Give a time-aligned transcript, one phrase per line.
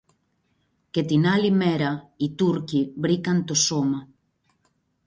[0.91, 4.07] Και την άλλη μέρα, οι Τούρκοι βρήκαν το σώμα